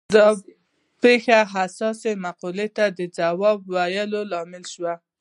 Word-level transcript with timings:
دا 0.15 0.27
پېښه 1.03 1.39
حساسې 1.53 2.11
مقطعې 2.25 2.67
ته 2.77 2.85
د 2.97 2.99
ځواب 3.17 3.59
ویلو 3.75 4.21
لامل 4.31 4.63
شوه. 4.73 4.93